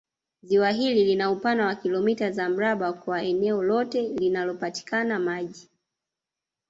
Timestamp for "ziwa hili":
0.43-1.03